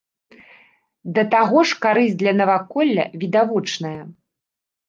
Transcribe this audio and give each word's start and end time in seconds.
Да 1.17 1.25
таго 1.35 1.57
ж 1.71 1.77
карысць 1.87 2.17
для 2.21 2.33
наваколля 2.39 3.03
відавочная. 3.25 3.97